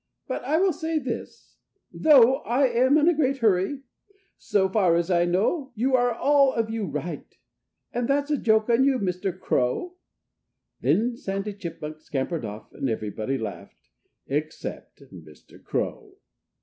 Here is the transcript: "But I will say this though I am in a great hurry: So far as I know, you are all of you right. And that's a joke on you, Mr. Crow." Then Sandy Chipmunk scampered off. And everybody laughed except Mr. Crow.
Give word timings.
"But 0.27 0.43
I 0.43 0.57
will 0.57 0.73
say 0.73 0.97
this 0.97 1.57
though 1.93 2.37
I 2.37 2.65
am 2.65 2.97
in 2.97 3.07
a 3.07 3.13
great 3.13 3.37
hurry: 3.37 3.83
So 4.35 4.67
far 4.67 4.95
as 4.95 5.11
I 5.11 5.25
know, 5.25 5.71
you 5.75 5.95
are 5.95 6.11
all 6.11 6.53
of 6.53 6.71
you 6.71 6.85
right. 6.87 7.31
And 7.93 8.07
that's 8.07 8.31
a 8.31 8.37
joke 8.39 8.67
on 8.71 8.83
you, 8.83 8.97
Mr. 8.97 9.31
Crow." 9.39 9.97
Then 10.79 11.15
Sandy 11.17 11.53
Chipmunk 11.53 11.99
scampered 12.01 12.45
off. 12.45 12.73
And 12.73 12.89
everybody 12.89 13.37
laughed 13.37 13.89
except 14.27 15.03
Mr. 15.13 15.63
Crow. 15.63 16.15